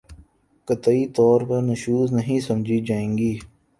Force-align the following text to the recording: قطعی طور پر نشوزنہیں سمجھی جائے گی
قطعی 0.67 1.05
طور 1.15 1.41
پر 1.49 1.61
نشوزنہیں 1.61 2.39
سمجھی 2.39 2.79
جائے 2.87 3.07
گی 3.17 3.33